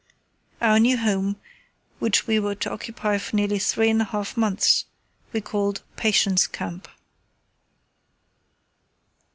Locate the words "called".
5.41-5.83